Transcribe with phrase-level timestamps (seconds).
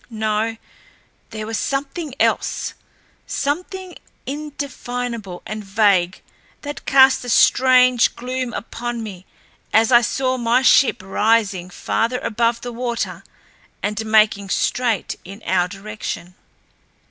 [0.09, 0.57] No,
[1.29, 2.73] there was something else,
[3.27, 6.23] something indefinable and vague
[6.63, 9.27] that cast a strange gloom upon me
[9.71, 13.23] as I saw my ship rising farther above the water
[13.83, 16.33] and making straight in our direction.